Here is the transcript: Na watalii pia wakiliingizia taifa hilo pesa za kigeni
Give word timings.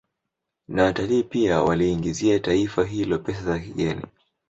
Na 0.67 0.83
watalii 0.83 1.23
pia 1.23 1.61
wakiliingizia 1.61 2.39
taifa 2.39 2.85
hilo 2.85 3.19
pesa 3.19 3.43
za 3.43 3.59
kigeni 3.59 4.01